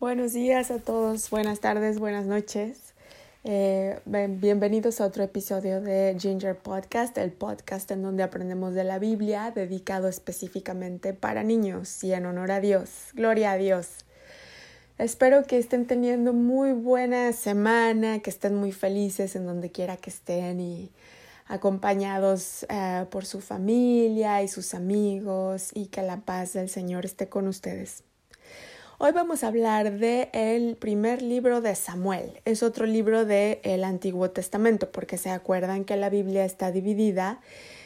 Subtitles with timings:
[0.00, 2.94] Buenos días a todos, buenas tardes, buenas noches.
[3.42, 9.00] Eh, bienvenidos a otro episodio de Ginger Podcast, el podcast en donde aprendemos de la
[9.00, 13.08] Biblia, dedicado específicamente para niños y en honor a Dios.
[13.12, 13.88] Gloria a Dios.
[14.98, 20.10] Espero que estén teniendo muy buena semana, que estén muy felices en donde quiera que
[20.10, 20.92] estén y
[21.48, 27.28] acompañados eh, por su familia y sus amigos y que la paz del Señor esté
[27.28, 28.04] con ustedes.
[29.00, 32.40] Hoy vamos a hablar de el primer libro de Samuel.
[32.44, 37.38] Es otro libro del el Antiguo Testamento, porque se acuerdan que la Biblia está dividida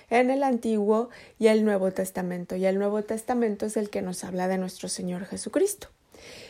[0.09, 4.25] en el Antiguo y el Nuevo Testamento, y el Nuevo Testamento es el que nos
[4.25, 5.89] habla de nuestro Señor Jesucristo.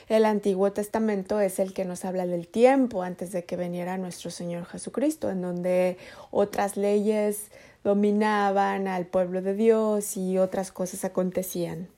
[0.08, 4.30] El Antiguo Testamento es el que nos habla del tiempo antes de que viniera nuestro
[4.30, 5.96] Señor Jesucristo, en donde
[6.30, 7.48] otras leyes
[7.82, 11.88] dominaban al pueblo de Dios y otras cosas acontecían.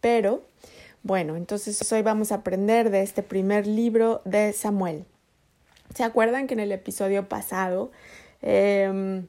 [0.00, 0.48] Pero
[1.02, 5.06] bueno, entonces hoy vamos a aprender de este primer libro de Samuel.
[5.94, 7.90] ¿Se acuerdan que en el episodio pasado
[8.42, 9.26] em,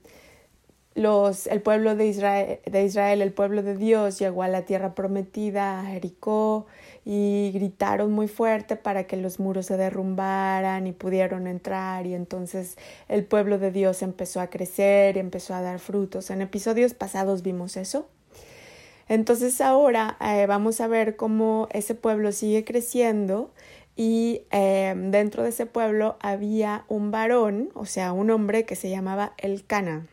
[0.96, 4.94] los, el pueblo de Israel, de Israel, el pueblo de Dios, llegó a la tierra
[4.94, 6.68] prometida, a Jericó,
[7.06, 12.78] y gritaron muy fuerte para que los muros se derrumbaran y pudieron entrar, y entonces
[13.08, 16.30] el pueblo de Dios empezó a crecer y empezó a dar frutos.
[16.30, 18.08] En episodios pasados vimos eso.
[19.08, 23.52] Entonces ahora eh, vamos a ver cómo ese pueblo sigue creciendo
[23.96, 28.90] y eh, dentro de ese pueblo había un varón, o sea, un hombre que se
[28.90, 30.08] llamaba Elcana.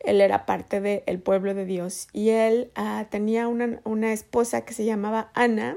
[0.00, 4.74] Él era parte del pueblo de Dios y él ah, tenía una, una esposa que
[4.74, 5.76] se llamaba Ana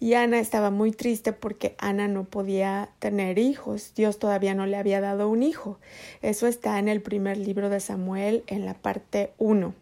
[0.00, 3.94] y Ana estaba muy triste porque Ana no podía tener hijos.
[3.96, 5.78] Dios todavía no le había dado un hijo.
[6.22, 9.74] Eso está en el primer libro de Samuel en la parte 1.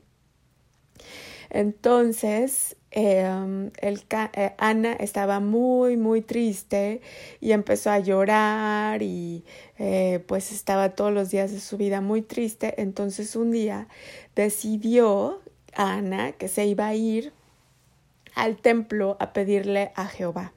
[1.56, 4.04] Entonces, em, el,
[4.34, 7.00] eh, Ana estaba muy, muy triste
[7.40, 9.42] y empezó a llorar y
[9.78, 12.74] eh, pues estaba todos los días de su vida muy triste.
[12.76, 13.88] Entonces un día
[14.34, 15.40] decidió
[15.72, 17.32] Ana que se iba a ir
[18.34, 20.52] al templo a pedirle a Jehová,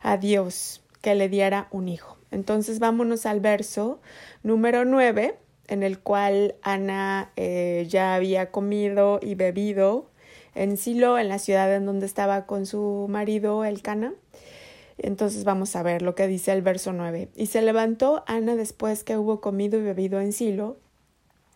[0.00, 2.16] a Dios, que le diera un hijo.
[2.32, 4.00] Entonces vámonos al verso
[4.42, 5.36] número 9
[5.70, 10.09] en el cual Ana eh, ya había comido y bebido
[10.60, 14.12] en Silo, en la ciudad en donde estaba con su marido Elcana.
[14.98, 17.30] Entonces vamos a ver lo que dice el verso 9.
[17.34, 20.76] Y se levantó Ana después que hubo comido y bebido en Silo,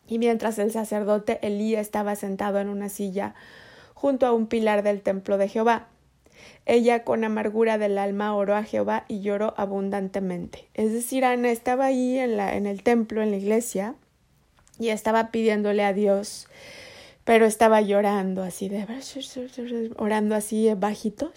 [0.09, 3.35] y mientras el sacerdote Elí estaba sentado en una silla
[3.93, 5.89] junto a un pilar del templo de Jehová.
[6.65, 10.69] Ella con amargura del alma oró a Jehová y lloró abundantemente.
[10.73, 13.97] Es decir, Ana estaba ahí en, en el templo, en la iglesia,
[14.79, 16.49] y estaba pidiéndole a Dios,
[17.25, 18.87] pero estaba llorando así de
[19.97, 21.33] orando así bajito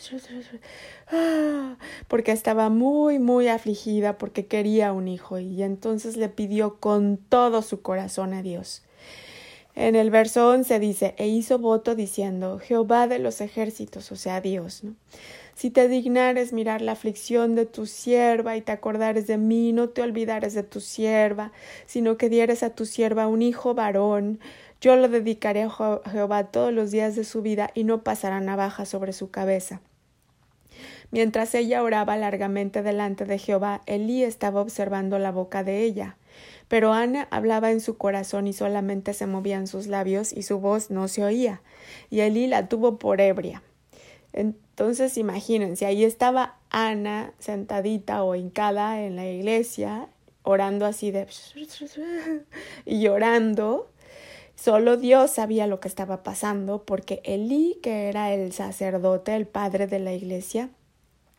[2.08, 7.62] porque estaba muy muy afligida porque quería un hijo y entonces le pidió con todo
[7.62, 8.84] su corazón a Dios.
[9.76, 14.42] En el verso 11 dice, e hizo voto diciendo, Jehová de los ejércitos, o sea,
[14.42, 14.96] Dios, ¿no?
[15.53, 19.90] Si te dignares mirar la aflicción de tu sierva y te acordares de mí, no
[19.90, 21.52] te olvidares de tu sierva,
[21.86, 24.40] sino que dieres a tu sierva un hijo varón,
[24.82, 28.86] yo lo dedicaré a Jehová todos los días de su vida y no pasará navaja
[28.86, 29.82] sobre su cabeza.
[31.10, 36.18] Mientras ella oraba largamente delante de Jehová, Elí estaba observando la boca de ella.
[36.68, 40.92] Pero Ana hablaba en su corazón y solamente se movían sus labios y su voz
[40.92, 41.62] no se oía.
[42.09, 43.64] Y Elí la tuvo por ebria.
[44.34, 50.09] Entonces imagínense, ahí estaba Ana sentadita o hincada en la iglesia,
[50.44, 51.26] orando así de
[52.86, 53.90] y llorando.
[54.57, 59.85] Solo Dios sabía lo que estaba pasando porque Elí, que era el sacerdote, el padre
[59.85, 60.72] de la iglesia,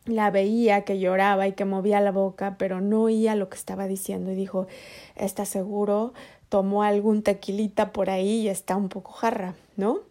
[0.04, 3.88] la veía que lloraba y que movía la boca, pero no oía lo que estaba
[3.88, 4.68] diciendo y dijo,
[5.16, 6.14] está seguro,
[6.48, 10.02] tomó algún tequilita por ahí y está un poco jarra, ¿no?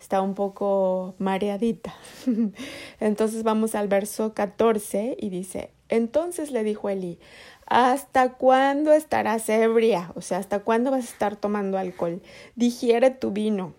[0.00, 1.94] está un poco mareadita.
[3.00, 7.18] Entonces vamos al verso 14 y dice, entonces le dijo Eli,
[7.66, 10.12] ¿hasta cuándo estarás ebria?
[10.14, 12.22] O sea, ¿hasta cuándo vas a estar tomando alcohol?
[12.54, 13.74] Digiere tu vino.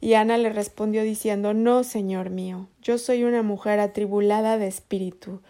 [0.00, 5.40] Y Ana le respondió diciendo, no, señor mío, yo soy una mujer atribulada de espíritu.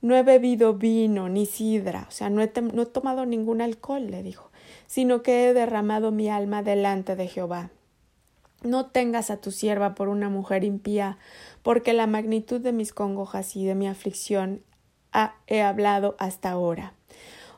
[0.00, 4.10] No he bebido vino ni sidra, o sea, no he, no he tomado ningún alcohol,
[4.10, 4.50] le dijo,
[4.86, 7.70] sino que he derramado mi alma delante de Jehová.
[8.64, 11.18] No tengas a tu sierva por una mujer impía,
[11.62, 14.62] porque la magnitud de mis congojas y de mi aflicción
[15.46, 16.94] he hablado hasta ahora.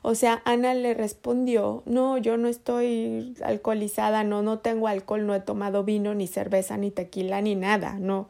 [0.07, 5.35] O sea, Ana le respondió, no, yo no estoy alcoholizada, no, no tengo alcohol, no
[5.35, 8.29] he tomado vino, ni cerveza, ni tequila, ni nada, no,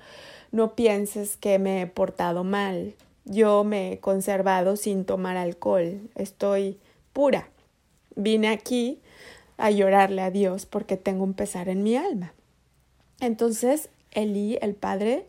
[0.53, 2.95] no pienses que me he portado mal.
[3.25, 6.01] Yo me he conservado sin tomar alcohol.
[6.15, 6.79] Estoy
[7.13, 7.49] pura.
[8.15, 9.01] Vine aquí
[9.57, 12.35] a llorarle a Dios porque tengo un pesar en mi alma.
[13.19, 15.27] Entonces Elí, el padre,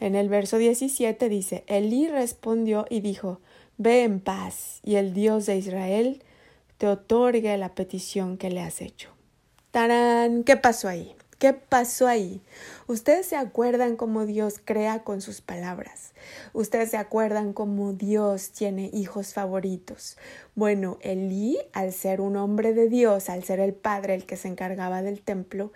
[0.00, 3.40] en el verso 17 dice, Elí respondió y dijo,
[3.76, 6.22] Ve en paz, y el Dios de Israel
[6.78, 9.10] te otorgue la petición que le has hecho.
[9.72, 10.44] ¡Tarán!
[10.44, 11.16] ¿Qué pasó ahí?
[11.38, 12.40] ¿Qué pasó ahí?
[12.86, 16.12] Ustedes se acuerdan cómo Dios crea con sus palabras.
[16.52, 20.16] Ustedes se acuerdan cómo Dios tiene hijos favoritos.
[20.54, 24.48] Bueno, Elí, al ser un hombre de Dios, al ser el padre el que se
[24.48, 25.72] encargaba del templo,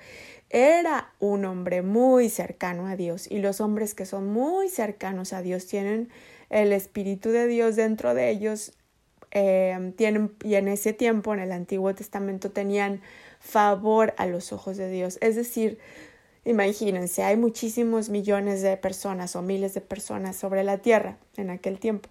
[0.48, 3.30] era un hombre muy cercano a Dios.
[3.30, 6.08] Y los hombres que son muy cercanos a Dios tienen
[6.50, 8.72] el Espíritu de Dios dentro de ellos.
[9.30, 13.02] Eh, tienen, y en ese tiempo, en el Antiguo Testamento, tenían
[13.40, 15.18] favor a los ojos de Dios.
[15.20, 15.78] Es decir,
[16.44, 21.78] imagínense, hay muchísimos millones de personas o miles de personas sobre la tierra en aquel
[21.78, 22.08] tiempo.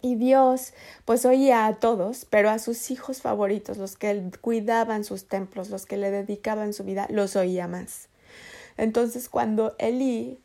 [0.00, 0.74] Y Dios
[1.04, 5.86] pues oía a todos, pero a sus hijos favoritos, los que cuidaban sus templos, los
[5.86, 8.08] que le dedicaban su vida, los oía más.
[8.76, 10.38] Entonces cuando Elí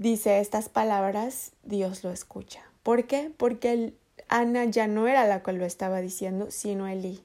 [0.00, 2.62] dice estas palabras, Dios lo escucha.
[2.82, 3.30] ¿Por qué?
[3.36, 3.92] Porque
[4.28, 7.22] Ana ya no era la que lo estaba diciendo, sino Elí.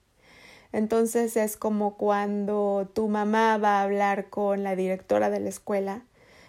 [0.73, 6.03] Entonces es como cuando tu mamá va a hablar con la directora de la escuela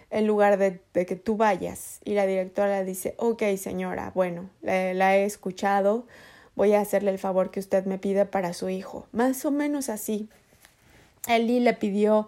[0.09, 5.23] en lugar de, que tú vayas y la directora dice, ok señora, bueno, la, he
[5.23, 6.07] escuchado,
[6.55, 9.07] voy a hacerle el favor que usted me pide para su hijo.
[9.13, 10.27] Más o menos así.
[11.29, 12.27] Eli le pidió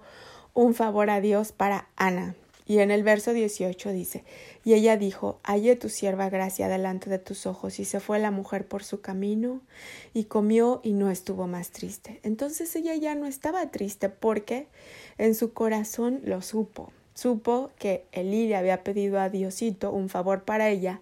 [0.53, 2.35] un favor a Dios para Ana.
[2.69, 4.23] Y en el verso 18 dice,
[4.63, 8.29] y ella dijo, halle tu sierva gracia delante de tus ojos, y se fue la
[8.29, 9.61] mujer por su camino,
[10.13, 12.19] y comió y no estuvo más triste.
[12.21, 14.67] Entonces ella ya no estaba triste porque
[15.17, 20.69] en su corazón lo supo, supo que Elí había pedido a Diosito un favor para
[20.69, 21.01] ella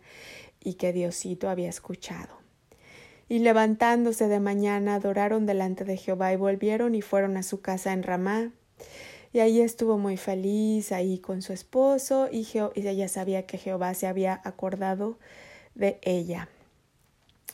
[0.64, 2.38] y que Diosito había escuchado.
[3.28, 7.92] Y levantándose de mañana adoraron delante de Jehová y volvieron y fueron a su casa
[7.92, 8.54] en Ramá
[9.34, 14.08] y ahí estuvo muy feliz, ahí con su esposo, y, ella sabía que Jehová se
[14.08, 15.18] había acordado
[15.76, 16.50] de ella.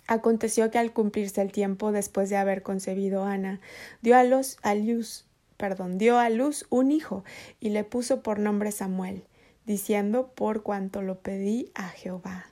[0.07, 3.61] Aconteció que al cumplirse el tiempo después de haber concebido Ana,
[4.01, 5.25] dio a, los, a luz,
[5.57, 7.23] perdón, dio a luz un hijo
[7.59, 9.23] y le puso por nombre Samuel,
[9.65, 12.47] diciendo por cuanto lo pedí a Jehová.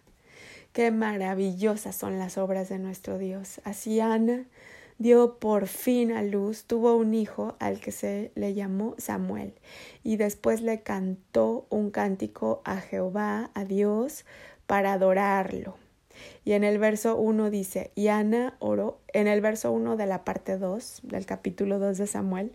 [0.72, 3.60] Qué maravillosas son las obras de nuestro Dios.
[3.66, 4.46] Así Ana
[5.01, 9.56] dio por fin a luz, tuvo un hijo al que se le llamó Samuel,
[10.03, 14.25] y después le cantó un cántico a Jehová, a Dios,
[14.68, 15.75] para adorarlo.
[16.45, 20.24] Y en el verso 1 dice, y Ana oró, en el verso 1 de la
[20.24, 22.51] parte 2 del capítulo 2 de Samuel,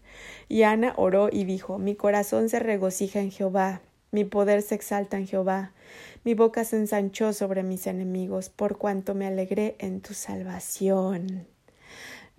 [0.48, 3.80] y Ana oró y dijo, mi corazón se regocija en Jehová,
[4.12, 5.72] mi poder se exalta en Jehová,
[6.22, 11.55] mi boca se ensanchó sobre mis enemigos, por cuanto me alegré en tu salvación.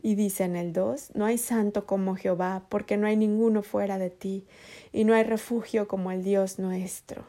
[0.02, 3.98] Y dice en el 2, no hay santo como Jehová, porque no hay ninguno fuera
[3.98, 4.46] de ti,
[4.94, 7.24] y no hay refugio como el Dios nuestro.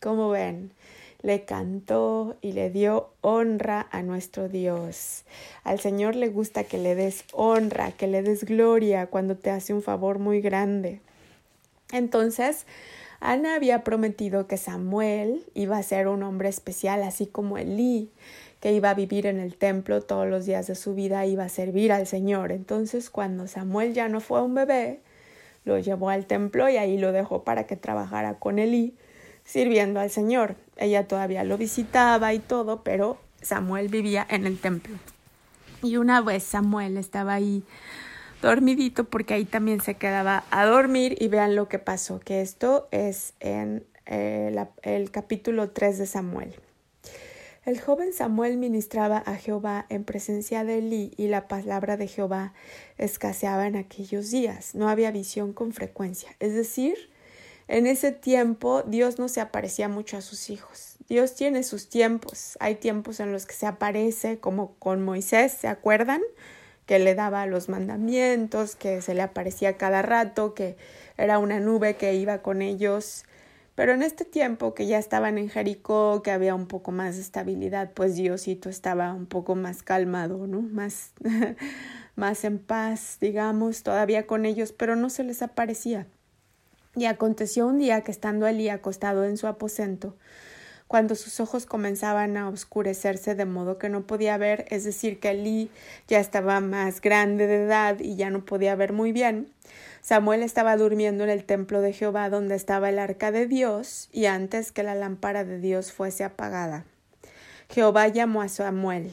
[0.00, 0.72] Como ven,
[1.22, 5.24] le cantó y le dio honra a nuestro Dios.
[5.64, 9.74] Al Señor le gusta que le des honra, que le des gloria cuando te hace
[9.74, 11.00] un favor muy grande.
[11.92, 12.64] Entonces,
[13.20, 18.10] Ana había prometido que Samuel iba a ser un hombre especial, así como Elí
[18.60, 21.48] que iba a vivir en el templo todos los días de su vida, iba a
[21.48, 22.52] servir al Señor.
[22.52, 25.00] Entonces, cuando Samuel ya no fue un bebé,
[25.64, 28.94] lo llevó al templo y ahí lo dejó para que trabajara con Elí,
[29.44, 30.56] sirviendo al Señor.
[30.76, 34.94] Ella todavía lo visitaba y todo, pero Samuel vivía en el templo.
[35.82, 37.62] Y una vez Samuel estaba ahí
[38.42, 42.88] dormidito porque ahí también se quedaba a dormir y vean lo que pasó, que esto
[42.90, 46.54] es en eh, el capítulo 3 de Samuel.
[47.66, 52.54] El joven Samuel ministraba a Jehová en presencia de Elí y la palabra de Jehová
[52.96, 54.74] escaseaba en aquellos días.
[54.74, 56.34] No había visión con frecuencia.
[56.40, 57.10] Es decir,
[57.68, 60.96] en ese tiempo Dios no se aparecía mucho a sus hijos.
[61.06, 62.56] Dios tiene sus tiempos.
[62.60, 66.22] Hay tiempos en los que se aparece, como con Moisés, ¿se acuerdan?
[66.86, 70.76] Que le daba los mandamientos, que se le aparecía cada rato, que
[71.18, 73.24] era una nube que iba con ellos
[73.80, 77.22] pero en este tiempo que ya estaban en Jericó, que había un poco más de
[77.22, 80.60] estabilidad, pues Diosito estaba un poco más calmado, ¿no?
[80.60, 81.14] Más,
[82.14, 86.06] más en paz, digamos, todavía con ellos, pero no se les aparecía.
[86.94, 90.14] Y aconteció un día que estando Elí acostado en su aposento,
[90.86, 95.30] cuando sus ojos comenzaban a oscurecerse de modo que no podía ver, es decir, que
[95.30, 95.70] Elí
[96.06, 99.50] ya estaba más grande de edad y ya no podía ver muy bien,
[100.00, 104.26] Samuel estaba durmiendo en el templo de Jehová donde estaba el arca de Dios y
[104.26, 106.84] antes que la lámpara de Dios fuese apagada.
[107.68, 109.12] Jehová llamó a Samuel.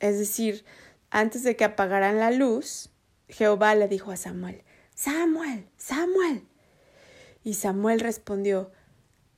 [0.00, 0.64] Es decir,
[1.10, 2.90] antes de que apagaran la luz,
[3.28, 4.62] Jehová le dijo a Samuel,
[4.94, 6.42] Samuel, Samuel.
[7.42, 8.70] Y Samuel respondió,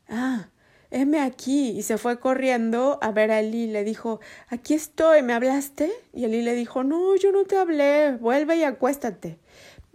[0.09, 0.49] Ah,
[0.91, 1.71] heme aquí.
[1.71, 3.67] Y se fue corriendo a ver a Elí.
[3.67, 5.93] Le dijo, Aquí estoy, ¿me hablaste?
[6.13, 9.39] Y Elí le dijo, No, yo no te hablé, vuelve y acuéstate.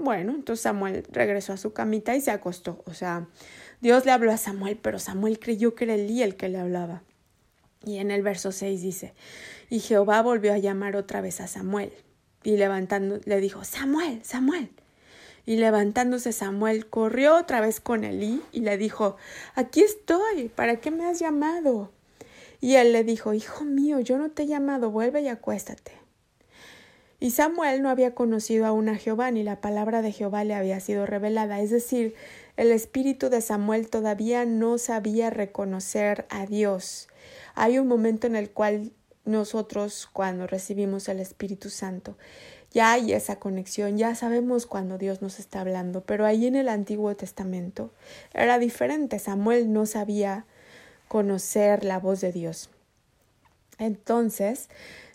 [0.01, 2.84] Bueno, entonces Samuel regresó a su camita y se acostó.
[2.86, 3.27] O sea,
[3.81, 7.03] Dios le habló a Samuel, pero Samuel creyó que era Elí el que le hablaba.
[7.84, 9.13] Y en el verso 6 dice,
[9.70, 11.91] y Jehová volvió a llamar otra vez a Samuel,
[12.43, 14.70] y levantando le dijo, Samuel, Samuel.
[15.46, 19.17] Y levantándose Samuel corrió otra vez con Elí y le dijo,
[19.55, 21.91] Aquí estoy, ¿para qué me has llamado?
[22.60, 26.00] Y él le dijo, Hijo mío, yo no te he llamado, vuelve y acuéstate.
[27.22, 30.80] Y Samuel no había conocido aún a Jehová, ni la palabra de Jehová le había
[30.80, 32.16] sido revelada, es decir,
[32.58, 37.10] el espíritu de Samuel todavía no sabía reconocer a Dios.
[37.54, 38.92] Hay un momento en el cual
[39.24, 42.18] nosotros, cuando recibimos el Espíritu Santo,
[42.72, 46.70] ya hay esa conexión, ya sabemos cuando Dios nos está hablando, pero ahí en el
[46.70, 47.94] Antiguo Testamento
[48.34, 49.20] era diferente.
[49.20, 50.48] Samuel no sabía
[51.08, 52.71] conocer la voz de Dios.
[53.82, 54.70] Entonces,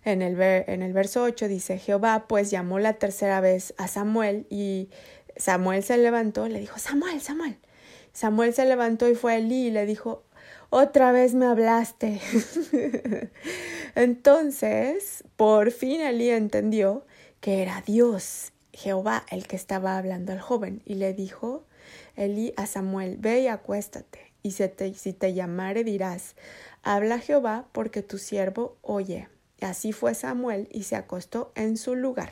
[0.05, 4.45] en el, en el verso 8 dice, Jehová pues llamó la tercera vez a Samuel
[4.51, 4.91] y
[5.37, 7.57] Samuel se levantó, le dijo, Samuel, Samuel.
[8.13, 10.25] Samuel se levantó y fue a Elí y le dijo,
[10.71, 12.21] otra vez me hablaste.
[13.95, 17.07] Entonces, por fin Elí entendió
[17.41, 21.65] que era Dios, Jehová, el que estaba hablando al joven, y le dijo
[22.17, 26.35] Elí a Samuel, ve y acuéstate, y si te, llamare dirás,
[26.83, 29.29] habla Jehová, porque tu siervo oye.
[29.61, 32.31] Así fue Samuel y se acostó en su lugar.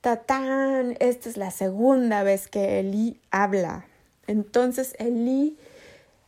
[0.00, 3.86] Tatán, esta es la segunda vez que Elí habla.
[4.26, 5.56] Entonces Elí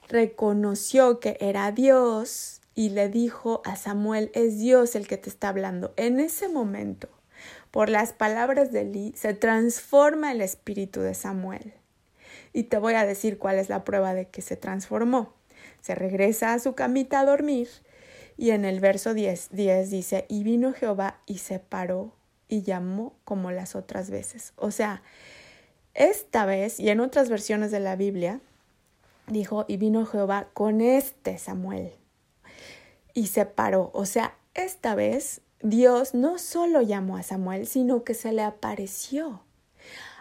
[0.08, 5.50] reconoció que era Dios y le dijo a Samuel, es Dios el que te está
[5.50, 5.92] hablando.
[5.96, 7.08] En ese momento,
[7.70, 11.74] por las palabras de Eli, se transforma el espíritu de Samuel.
[12.52, 15.34] Y te voy a decir cuál es la prueba de que se transformó.
[15.80, 17.68] Se regresa a su camita a dormir
[18.36, 22.14] y en el verso 10, 10 dice, y vino Jehová y se paró
[22.48, 24.52] y llamó como las otras veces.
[24.56, 25.02] O sea,
[25.94, 28.40] esta vez y en otras versiones de la Biblia,
[29.26, 31.92] dijo, y vino Jehová con este Samuel
[33.14, 33.90] y se paró.
[33.92, 39.42] O sea, esta vez Dios no solo llamó a Samuel, sino que se le apareció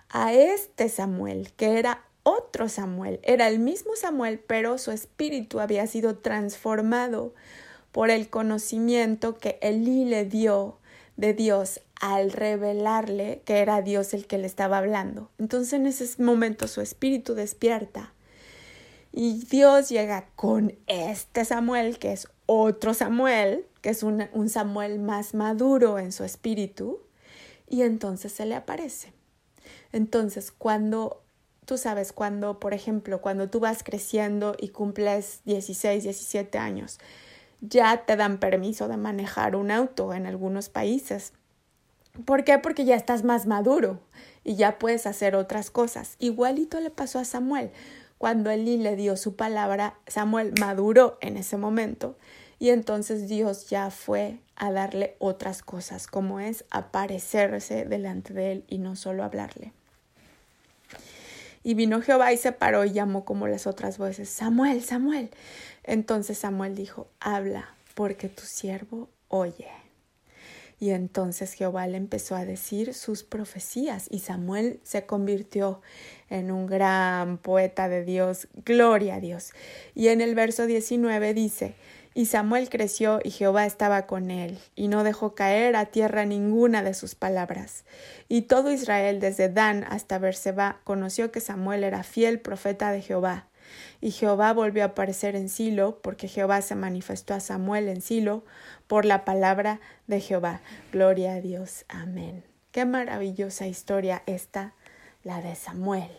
[0.10, 3.20] a este Samuel, que era otro Samuel.
[3.24, 7.34] Era el mismo Samuel, pero su espíritu había sido transformado
[7.92, 10.78] por el conocimiento que Elí le dio
[11.18, 15.30] de Dios al revelarle que era Dios el que le estaba hablando.
[15.38, 18.14] Entonces en ese momento su espíritu despierta
[19.12, 25.34] y Dios llega con este Samuel, que es otro Samuel, que es un, Samuel más
[25.34, 27.00] maduro en su espíritu,
[27.68, 29.14] y entonces se le aparece.
[29.92, 31.24] Entonces, cuando
[31.66, 37.00] tú sabes, cuando, por ejemplo, cuando tú vas creciendo y cumples 16, 17 años,
[37.62, 41.34] ya te dan permiso de manejar un auto en algunos países.
[42.26, 42.58] ¿Por qué?
[42.58, 44.00] Porque ya estás más maduro
[44.44, 46.16] y ya puedes hacer otras cosas.
[46.20, 47.72] Igualito le pasó a Samuel.
[48.18, 52.18] Cuando Elí le dio su palabra, Samuel maduró en ese momento
[52.60, 58.66] y entonces Dios ya fue a darle otras cosas, como es aparecerse delante de él
[58.68, 59.72] y no solo hablarle.
[61.64, 65.30] Y vino Jehová y se paró y llamó como las otras voces, Samuel, Samuel.
[65.84, 69.68] Entonces Samuel dijo, habla, porque tu siervo oye.
[70.80, 75.82] Y entonces Jehová le empezó a decir sus profecías y Samuel se convirtió
[76.30, 79.52] en un gran poeta de Dios, gloria a Dios.
[79.94, 81.76] Y en el verso 19 dice,
[82.14, 86.84] y Samuel creció y Jehová estaba con él, y no dejó caer a tierra ninguna
[86.84, 87.86] de sus palabras.
[88.28, 93.48] Y todo Israel, desde Dan hasta Berseba, conoció que Samuel era fiel profeta de Jehová.
[94.02, 98.44] Y Jehová volvió a aparecer en Silo, porque Jehová se manifestó a Samuel en Silo
[98.88, 100.62] por la palabra de Jehová.
[100.92, 101.86] Gloria a Dios.
[101.88, 102.44] Amén.
[102.72, 104.74] Qué maravillosa historia esta,
[105.24, 106.10] la de Samuel,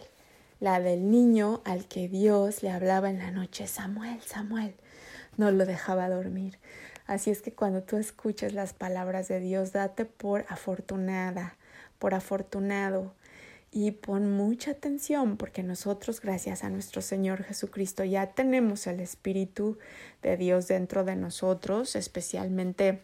[0.60, 3.66] la del niño al que Dios le hablaba en la noche.
[3.66, 4.74] Samuel, Samuel,
[5.36, 6.58] no lo dejaba dormir.
[7.06, 11.56] Así es que cuando tú escuches las palabras de Dios, date por afortunada,
[11.98, 13.14] por afortunado,
[13.72, 19.78] y pon mucha atención porque nosotros, gracias a nuestro Señor Jesucristo, ya tenemos el Espíritu
[20.22, 23.02] de Dios dentro de nosotros, especialmente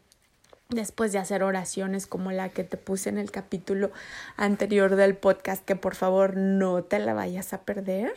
[0.68, 3.90] después de hacer oraciones como la que te puse en el capítulo
[4.37, 8.12] anterior del podcast, que por favor no te la vayas a perder.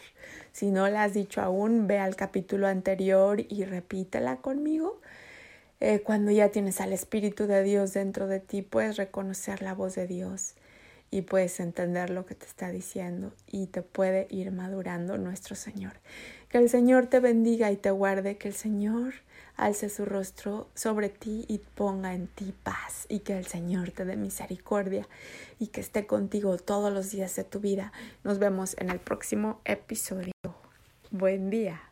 [0.51, 4.99] Si no la has dicho aún, ve al capítulo anterior y repítela conmigo.
[5.79, 9.95] Eh, cuando ya tienes al Espíritu de Dios dentro de ti, puedes reconocer la voz
[9.95, 10.55] de Dios
[11.11, 15.93] y puedes entender lo que te está diciendo y te puede ir madurando nuestro Señor.
[16.49, 19.13] Que el Señor te bendiga y te guarde, que el Señor
[19.59, 24.05] alce su rostro sobre ti y ponga en ti paz y que el Señor te
[24.05, 25.07] dé misericordia
[25.59, 27.91] y que esté contigo todos los días de tu vida.
[28.23, 30.31] Nos vemos en el próximo episodio.
[31.11, 31.88] Buen día.